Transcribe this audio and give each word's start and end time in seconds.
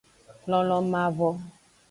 Lonlon 0.49 0.85
mavo. 0.93 1.29